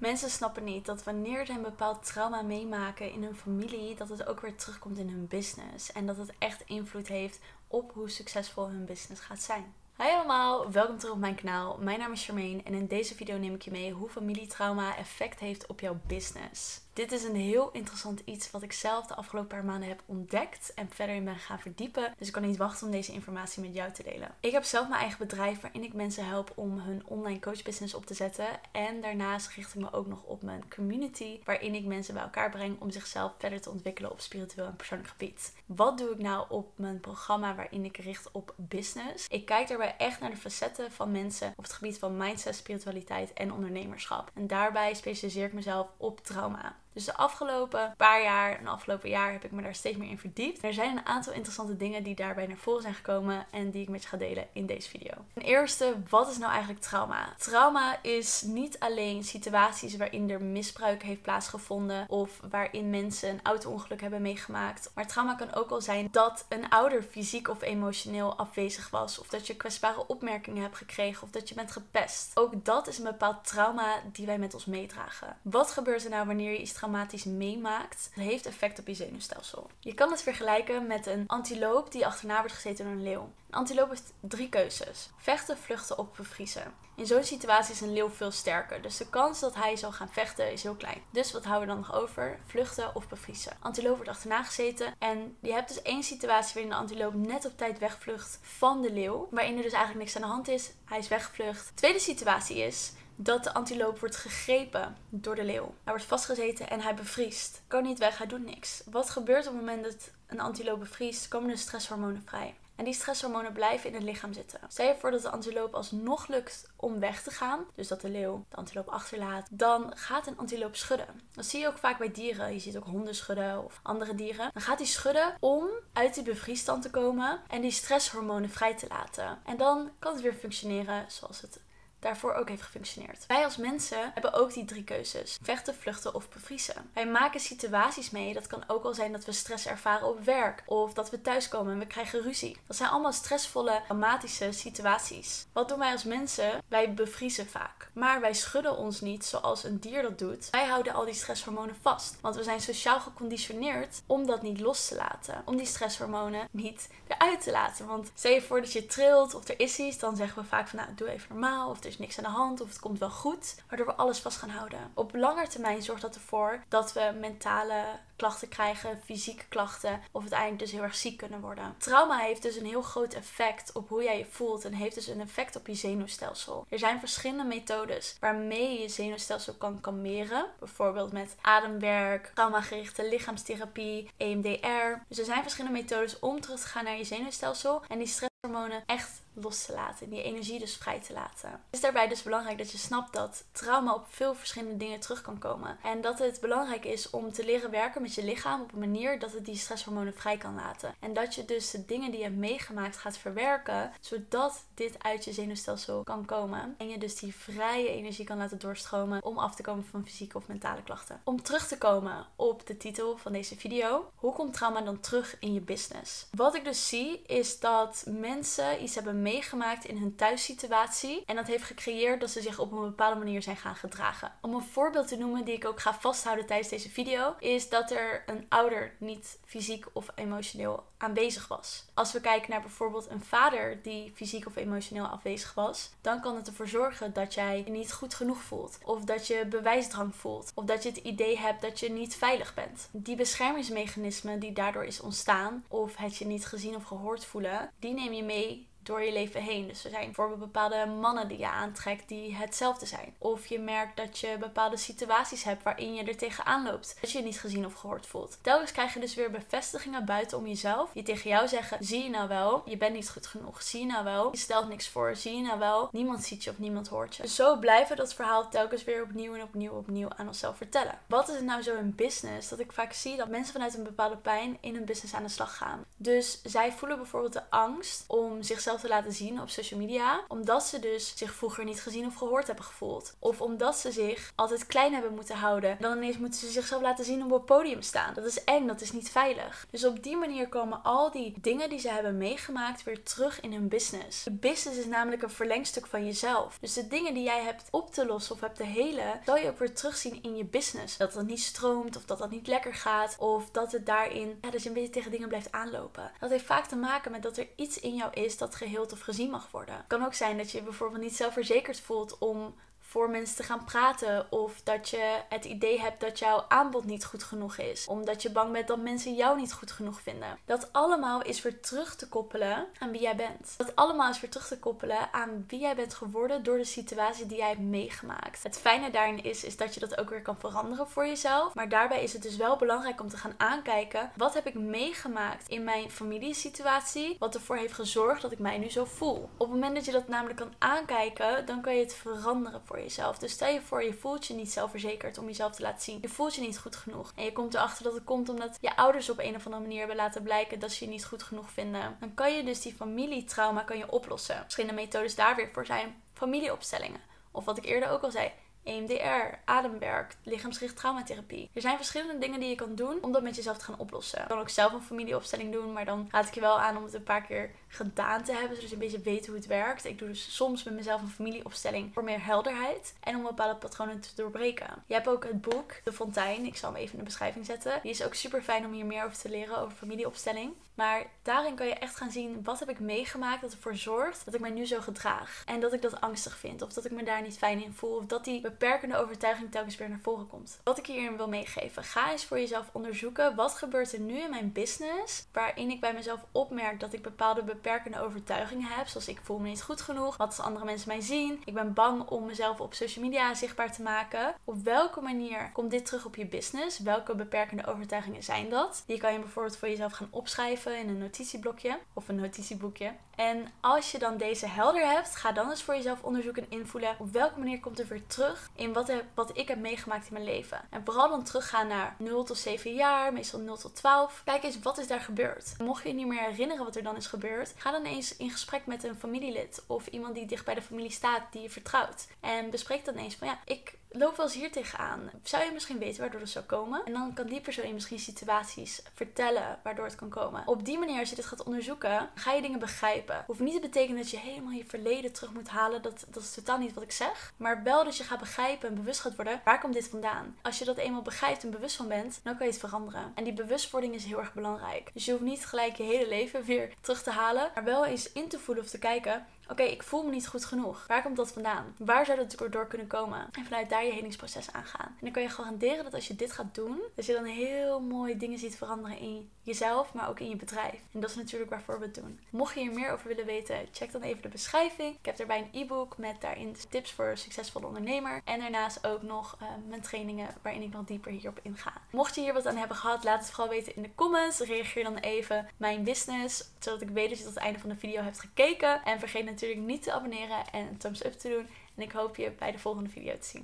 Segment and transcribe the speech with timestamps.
[0.00, 4.26] Mensen snappen niet dat wanneer ze een bepaald trauma meemaken in hun familie, dat het
[4.26, 5.92] ook weer terugkomt in hun business.
[5.92, 9.74] En dat het echt invloed heeft op hoe succesvol hun business gaat zijn.
[9.96, 11.78] Hi allemaal, welkom terug op mijn kanaal.
[11.80, 15.38] Mijn naam is Charmaine en in deze video neem ik je mee hoe familietrauma effect
[15.38, 16.80] heeft op jouw business.
[17.00, 20.74] Dit is een heel interessant iets wat ik zelf de afgelopen paar maanden heb ontdekt
[20.74, 22.14] en verder in ben gaan verdiepen.
[22.18, 24.34] Dus ik kan niet wachten om deze informatie met jou te delen.
[24.40, 28.06] Ik heb zelf mijn eigen bedrijf waarin ik mensen help om hun online coachbusiness op
[28.06, 28.46] te zetten.
[28.72, 32.50] En daarnaast richt ik me ook nog op mijn community waarin ik mensen bij elkaar
[32.50, 35.54] breng om zichzelf verder te ontwikkelen op spiritueel en persoonlijk gebied.
[35.66, 39.26] Wat doe ik nou op mijn programma waarin ik richt op business?
[39.28, 43.32] Ik kijk daarbij echt naar de facetten van mensen op het gebied van mindset, spiritualiteit
[43.32, 44.30] en ondernemerschap.
[44.34, 46.78] En daarbij specialiseer ik mezelf op trauma.
[46.92, 50.18] Dus de afgelopen paar jaar en afgelopen jaar heb ik me daar steeds meer in
[50.18, 50.64] verdiept.
[50.64, 53.88] Er zijn een aantal interessante dingen die daarbij naar voren zijn gekomen en die ik
[53.88, 55.12] met je ga delen in deze video.
[55.34, 57.34] Ten eerste, wat is nou eigenlijk trauma?
[57.38, 64.00] Trauma is niet alleen situaties waarin er misbruik heeft plaatsgevonden of waarin mensen een auto-ongeluk
[64.00, 64.90] hebben meegemaakt.
[64.94, 69.28] Maar trauma kan ook wel zijn dat een ouder fysiek of emotioneel afwezig was of
[69.28, 72.30] dat je kwetsbare opmerkingen hebt gekregen of dat je bent gepest.
[72.34, 75.36] Ook dat is een bepaald trauma die wij met ons meedragen.
[75.42, 79.70] Wat gebeurt er nou wanneer je iets traumatisch meemaakt, heeft effect op je zenuwstelsel.
[79.80, 83.32] Je kan het vergelijken met een antiloop die achterna wordt gezeten door een leeuw.
[83.50, 86.74] Een antiloop heeft drie keuzes: vechten, vluchten of bevriezen.
[86.96, 90.08] In zo'n situatie is een leeuw veel sterker, dus de kans dat hij zal gaan
[90.08, 91.02] vechten is heel klein.
[91.10, 92.38] Dus wat houden we dan nog over?
[92.46, 93.56] Vluchten of bevriezen.
[93.60, 97.56] Antiloop wordt achterna gezeten en je hebt dus één situatie waarin de antiloop net op
[97.56, 100.72] tijd wegvlucht van de leeuw, waarin er dus eigenlijk niks aan de hand is.
[100.84, 101.72] Hij is weggevlucht.
[101.74, 105.74] tweede situatie is dat de antiloop wordt gegrepen door de leeuw.
[105.84, 107.62] Hij wordt vastgezeten en hij bevriest.
[107.66, 108.82] Kan niet weg, hij doet niks.
[108.90, 111.28] Wat gebeurt op het moment dat een antiloop bevriest?
[111.28, 112.54] Komen de stresshormonen vrij.
[112.76, 114.60] En die stresshormonen blijven in het lichaam zitten.
[114.68, 118.08] Stel je voor dat de antiloop alsnog lukt om weg te gaan, dus dat de
[118.08, 121.20] leeuw de antiloop achterlaat, dan gaat een antiloop schudden.
[121.34, 122.52] Dat zie je ook vaak bij dieren.
[122.52, 124.50] Je ziet ook honden schudden of andere dieren.
[124.52, 128.86] Dan gaat hij schudden om uit die bevriesstand te komen en die stresshormonen vrij te
[128.88, 129.38] laten.
[129.44, 131.60] En dan kan het weer functioneren zoals het
[132.00, 133.24] daarvoor ook heeft gefunctioneerd.
[133.26, 136.90] Wij als mensen hebben ook die drie keuzes: vechten, vluchten of bevriezen.
[136.94, 138.34] Wij maken situaties mee.
[138.34, 141.72] Dat kan ook al zijn dat we stress ervaren op werk of dat we thuiskomen
[141.72, 142.56] en we krijgen ruzie.
[142.66, 145.46] Dat zijn allemaal stressvolle, dramatische situaties.
[145.52, 146.62] Wat doen wij als mensen?
[146.68, 147.90] Wij bevriezen vaak.
[147.92, 150.50] Maar wij schudden ons niet zoals een dier dat doet.
[150.50, 152.16] Wij houden al die stresshormonen vast.
[152.20, 155.42] Want we zijn sociaal geconditioneerd om dat niet los te laten.
[155.44, 157.86] Om die stresshormonen niet eruit te laten.
[157.86, 160.68] Want stel je voor dat je trilt of er is iets, dan zeggen we vaak
[160.68, 163.54] van nou doe even normaal of niks aan de hand of het komt wel goed,
[163.68, 164.90] waardoor we alles vast gaan houden.
[164.94, 167.84] Op lange termijn zorgt dat ervoor dat we mentale
[168.16, 171.74] klachten krijgen, fysieke klachten of uiteindelijk dus heel erg ziek kunnen worden.
[171.78, 175.06] Trauma heeft dus een heel groot effect op hoe jij je voelt en heeft dus
[175.06, 176.66] een effect op je zenuwstelsel.
[176.68, 184.10] Er zijn verschillende methodes waarmee je je zenuwstelsel kan kalmeren, bijvoorbeeld met ademwerk, traumagerichte lichaamstherapie,
[184.16, 185.02] EMDR.
[185.08, 188.82] Dus er zijn verschillende methodes om terug te gaan naar je zenuwstelsel en die stresshormonen
[188.86, 190.04] echt los te laten.
[190.04, 191.50] En die energie dus vrij te laten.
[191.50, 195.20] Het is daarbij dus belangrijk dat je snapt dat trauma op veel verschillende dingen terug
[195.20, 195.78] kan komen.
[195.82, 199.18] En dat het belangrijk is om te leren werken met je lichaam op een manier
[199.18, 200.94] dat het die stresshormonen vrij kan laten.
[201.00, 205.24] En dat je dus de dingen die je hebt meegemaakt gaat verwerken, zodat dit uit
[205.24, 206.74] je zenuwstelsel kan komen.
[206.78, 210.36] En je dus die vrije energie kan laten doorstromen om af te komen van fysieke
[210.36, 211.20] of mentale klachten.
[211.24, 214.10] Om terug te komen op de titel van deze video.
[214.14, 216.26] Hoe komt trauma dan terug in je business?
[216.30, 221.22] Wat ik dus zie is dat mensen iets hebben meegemaakt in hun thuissituatie.
[221.26, 224.32] En dat heeft gecreëerd dat ze zich op een bepaalde manier zijn gaan gedragen.
[224.40, 227.90] Om een voorbeeld te noemen die ik ook ga vasthouden tijdens deze video, is dat
[227.90, 231.84] er een ouder niet fysiek of emotioneel aanwezig was.
[231.94, 236.36] Als we kijken naar bijvoorbeeld een vader die fysiek of emotioneel afwezig was, dan kan
[236.36, 238.78] het ervoor zorgen dat jij je niet goed genoeg voelt.
[238.84, 240.52] Of dat je bewijsdrang voelt.
[240.54, 242.88] Of dat je het idee hebt dat je niet veilig bent.
[242.92, 247.94] Die beschermingsmechanismen die daardoor is ontstaan, of het je niet gezien of gehoord voelen, die
[247.94, 249.66] neem je mee door je leven heen.
[249.66, 253.14] Dus er zijn bijvoorbeeld bepaalde mannen die je aantrekt die hetzelfde zijn.
[253.18, 256.96] Of je merkt dat je bepaalde situaties hebt waarin je er tegenaan loopt.
[257.00, 258.38] Dat je je niet gezien of gehoord voelt.
[258.42, 260.90] Telkens krijg je dus weer bevestigingen buiten om jezelf.
[260.92, 263.62] Die tegen jou zeggen, zie je nou wel, je bent niet goed genoeg.
[263.62, 265.16] Zie je nou wel, je stelt niks voor.
[265.16, 267.22] Zie je nou wel, niemand ziet je of niemand hoort je.
[267.22, 270.98] Dus zo blijven dat verhaal telkens weer opnieuw en opnieuw opnieuw aan onszelf vertellen.
[271.06, 272.48] Wat is het nou zo in business?
[272.48, 275.28] Dat ik vaak zie dat mensen vanuit een bepaalde pijn in hun business aan de
[275.28, 275.84] slag gaan.
[275.96, 280.24] Dus zij voelen bijvoorbeeld de angst om zichzelf te laten zien op social media.
[280.28, 283.16] Omdat ze dus zich vroeger niet gezien of gehoord hebben gevoeld.
[283.18, 285.76] Of omdat ze zich altijd klein hebben moeten houden.
[285.80, 288.14] Dan ineens moeten ze zichzelf laten zien op het podium staan.
[288.14, 289.66] Dat is eng, dat is niet veilig.
[289.70, 293.52] Dus op die manier komen al die dingen die ze hebben meegemaakt weer terug in
[293.52, 294.24] hun business.
[294.24, 296.58] Je business is namelijk een verlengstuk van jezelf.
[296.60, 299.48] Dus de dingen die jij hebt op te lossen of hebt te helen, zal je
[299.48, 300.96] ook weer terugzien in je business.
[300.96, 303.16] Dat dat niet stroomt of dat dat niet lekker gaat.
[303.18, 306.10] Of dat het daarin, ja, dat je een beetje tegen dingen blijft aanlopen.
[306.20, 309.00] Dat heeft vaak te maken met dat er iets in jou is dat geheeld of
[309.00, 309.74] gezien mag worden.
[309.74, 312.54] Het kan ook zijn dat je bijvoorbeeld niet zelfverzekerd voelt om
[312.90, 314.26] voor mensen te gaan praten.
[314.32, 317.86] Of dat je het idee hebt dat jouw aanbod niet goed genoeg is.
[317.86, 320.38] Omdat je bang bent dat mensen jou niet goed genoeg vinden.
[320.44, 323.54] Dat allemaal is weer terug te koppelen aan wie jij bent.
[323.56, 327.26] Dat allemaal is weer terug te koppelen aan wie jij bent geworden door de situatie
[327.26, 328.42] die jij hebt meegemaakt.
[328.42, 331.54] Het fijne daarin is, is dat je dat ook weer kan veranderen voor jezelf.
[331.54, 334.10] Maar daarbij is het dus wel belangrijk om te gaan aankijken.
[334.16, 337.16] Wat heb ik meegemaakt in mijn familiesituatie?
[337.18, 339.28] Wat ervoor heeft gezorgd dat ik mij nu zo voel.
[339.36, 342.78] Op het moment dat je dat namelijk kan aankijken, dan kan je het veranderen voor
[342.82, 343.18] jezelf.
[343.18, 345.98] Dus stel je voor, je voelt je niet zelfverzekerd om jezelf te laten zien.
[346.00, 347.12] Je voelt je niet goed genoeg.
[347.16, 349.78] En je komt erachter dat het komt omdat je ouders op een of andere manier
[349.78, 351.96] hebben laten blijken dat ze je niet goed genoeg vinden.
[352.00, 354.36] Dan kan je dus die familietrauma kan je oplossen.
[354.36, 357.00] Verschillende methodes daar weer voor zijn familieopstellingen.
[357.30, 358.32] Of wat ik eerder ook al zei,
[358.62, 361.50] EMDR, ademwerk, lichaamsgericht traumatherapie.
[361.52, 364.20] Er zijn verschillende dingen die je kan doen om dat met jezelf te gaan oplossen.
[364.20, 366.84] Je kan ook zelf een familieopstelling doen, maar dan raad ik je wel aan om
[366.84, 369.84] het een paar keer gedaan te hebben, zodat je een beetje weet hoe het werkt.
[369.84, 374.00] Ik doe dus soms met mezelf een familieopstelling voor meer helderheid en om bepaalde patronen
[374.00, 374.84] te doorbreken.
[374.86, 377.80] Je hebt ook het boek De Fontein, ik zal hem even in de beschrijving zetten.
[377.82, 380.52] Die is ook super fijn om hier meer over te leren, over familieopstelling.
[380.74, 384.34] Maar daarin kan je echt gaan zien wat heb ik meegemaakt dat ervoor zorgt dat
[384.34, 385.42] ik mij nu zo gedraag.
[385.46, 386.62] En dat ik dat angstig vind.
[386.62, 387.96] Of dat ik me daar niet fijn in voel.
[387.96, 390.60] Of dat die beperkende overtuiging telkens weer naar voren komt.
[390.64, 391.84] Wat ik hierin wil meegeven.
[391.84, 393.34] Ga eens voor jezelf onderzoeken.
[393.34, 395.26] Wat gebeurt er nu in mijn business.
[395.32, 398.86] Waarin ik bij mezelf opmerk dat ik bepaalde beperkende overtuigingen heb.
[398.86, 400.16] Zoals ik voel me niet goed genoeg.
[400.16, 401.42] Wat als andere mensen mij zien.
[401.44, 404.34] Ik ben bang om mezelf op social media zichtbaar te maken.
[404.44, 406.78] Op welke manier komt dit terug op je business?
[406.78, 408.82] Welke beperkende overtuigingen zijn dat?
[408.86, 412.92] Die kan je bijvoorbeeld voor jezelf gaan opschrijven in een notitieblokje of een notitieboekje.
[413.20, 416.94] En als je dan deze helder hebt, ga dan eens voor jezelf onderzoeken en invoelen
[416.98, 420.12] op welke manier komt er weer terug in wat, er, wat ik heb meegemaakt in
[420.12, 420.60] mijn leven.
[420.70, 424.22] En vooral dan teruggaan naar 0 tot 7 jaar, meestal 0 tot 12.
[424.24, 425.54] Kijk eens, wat is daar gebeurd?
[425.58, 428.30] Mocht je je niet meer herinneren wat er dan is gebeurd, ga dan eens in
[428.30, 432.06] gesprek met een familielid of iemand die dicht bij de familie staat, die je vertrouwt.
[432.20, 435.10] En bespreek dan eens van ja, ik loop wel eens hier tegenaan.
[435.22, 436.84] Zou je misschien weten waardoor het zou komen?
[436.84, 440.42] En dan kan die persoon je misschien situaties vertellen waardoor het kan komen.
[440.46, 443.24] Op die manier, als je dit gaat onderzoeken, ga je dingen begrijpen.
[443.26, 445.82] Hoeft niet te betekenen dat je helemaal je verleden terug moet halen.
[445.82, 447.32] Dat, dat is totaal niet wat ik zeg.
[447.36, 450.36] Maar wel dat je gaat begrijpen en bewust gaat worden, waar komt dit vandaan?
[450.42, 453.12] Als je dat eenmaal begrijpt en bewust van bent, dan kan je het veranderen.
[453.14, 454.90] En die bewustwording is heel erg belangrijk.
[454.92, 458.12] Dus je hoeft niet gelijk je hele leven weer terug te halen, maar wel eens
[458.12, 460.84] in te voelen of te kijken Oké, ik voel me niet goed genoeg.
[460.86, 461.74] Waar komt dat vandaan?
[461.78, 463.28] Waar zou dat door kunnen komen?
[463.32, 464.86] En vanuit daar je helingsproces aangaan.
[464.86, 467.80] En dan kan je garanderen dat als je dit gaat doen, dat je dan heel
[467.80, 470.80] mooi dingen ziet veranderen in jezelf, maar ook in je bedrijf.
[470.92, 472.20] En dat is natuurlijk waarvoor we het doen.
[472.30, 474.96] Mocht je hier meer over willen weten, check dan even de beschrijving.
[474.98, 478.20] Ik heb daarbij een e-book met daarin tips voor succesvolle ondernemer.
[478.24, 481.72] En daarnaast ook nog uh, mijn trainingen waarin ik nog dieper hierop inga.
[481.90, 484.38] Mocht je hier wat aan hebben gehad, laat het vooral weten in de comments.
[484.38, 487.76] Reageer dan even mijn business, zodat ik weet dat je tot het einde van de
[487.76, 488.82] video hebt gekeken.
[488.84, 491.46] En vergeet natuurlijk niet te abonneren en een thumbs up te doen.
[491.76, 493.38] En ik hoop je bij de volgende video te zien.